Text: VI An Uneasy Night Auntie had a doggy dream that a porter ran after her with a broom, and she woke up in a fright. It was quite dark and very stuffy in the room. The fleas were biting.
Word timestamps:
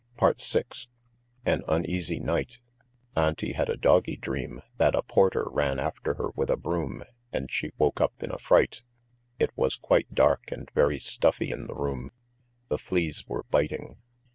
VI 0.19 0.63
An 1.45 1.61
Uneasy 1.67 2.19
Night 2.19 2.59
Auntie 3.15 3.53
had 3.53 3.69
a 3.69 3.77
doggy 3.77 4.17
dream 4.17 4.63
that 4.77 4.95
a 4.95 5.03
porter 5.03 5.45
ran 5.47 5.77
after 5.79 6.15
her 6.15 6.29
with 6.35 6.49
a 6.49 6.57
broom, 6.57 7.03
and 7.31 7.51
she 7.51 7.71
woke 7.77 8.01
up 8.01 8.23
in 8.23 8.31
a 8.31 8.39
fright. 8.39 8.81
It 9.37 9.51
was 9.55 9.75
quite 9.75 10.11
dark 10.15 10.51
and 10.51 10.67
very 10.73 10.97
stuffy 10.97 11.51
in 11.51 11.67
the 11.67 11.75
room. 11.75 12.09
The 12.69 12.79
fleas 12.79 13.27
were 13.27 13.43
biting. 13.51 13.97